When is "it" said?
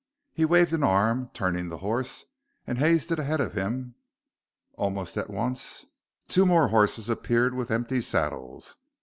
3.11-3.19